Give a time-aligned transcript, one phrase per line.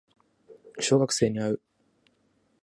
[0.79, 1.61] 小学生に会う